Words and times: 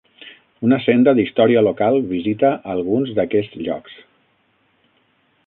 Una 0.67 0.77
senda 0.85 1.13
d'història 1.19 1.63
local 1.67 1.99
visita 2.15 2.51
alguns 2.77 3.13
d'aquests 3.21 3.61
llocs. 3.67 4.03